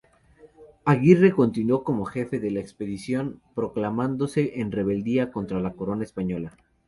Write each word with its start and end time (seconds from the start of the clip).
Aguirre 0.83 1.31
continuó 1.31 1.83
como 1.83 2.05
jefe 2.05 2.39
de 2.39 2.49
la 2.49 2.59
expedición, 2.59 3.39
proclamándose 3.53 4.59
en 4.59 4.71
rebeldía 4.71 5.31
contra 5.31 5.59
la 5.59 5.73
corona 5.73 6.03
española. 6.03 6.57